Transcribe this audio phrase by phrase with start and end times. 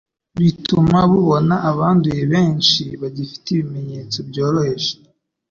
[0.39, 4.93] bituma bubona abanduye benshi bagifite ibimenyetso byoroheje.